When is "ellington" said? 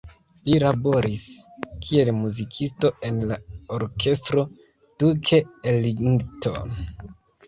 5.73-6.73